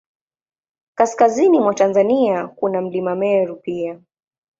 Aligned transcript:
Kaskazini 0.95 1.59
mwa 1.59 1.73
Tanzania, 1.73 2.47
kuna 2.47 2.81
Mlima 2.81 3.15
Meru 3.15 3.55
pia. 3.55 3.99